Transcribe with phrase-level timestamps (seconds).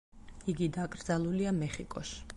[0.53, 2.21] იგი დაკრძალულია მეხიკოში.